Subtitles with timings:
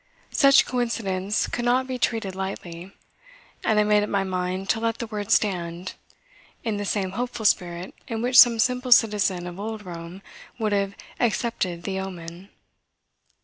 [0.31, 2.91] Such coincidence could not be treated lightly.
[3.63, 5.93] And I made up my mind to let the word stand,
[6.63, 10.23] in the same hopeful spirit in which some simple citizen of Old Rome
[10.57, 12.49] would have "accepted the Omen."